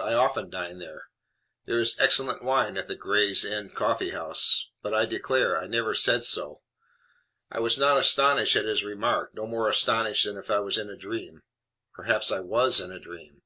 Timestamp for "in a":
10.78-10.96, 12.78-13.00